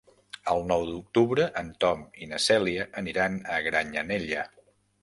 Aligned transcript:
El 0.53 0.63
nou 0.71 0.85
d'octubre 0.87 1.45
en 1.61 1.69
Tom 1.85 2.03
i 2.27 2.31
na 2.33 2.41
Cèlia 2.49 2.89
aniran 3.05 3.39
a 3.59 3.63
Granyanella. 3.69 4.51